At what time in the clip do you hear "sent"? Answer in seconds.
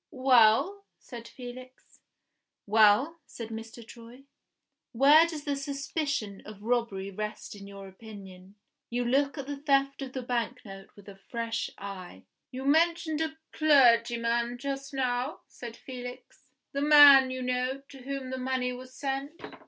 18.95-19.39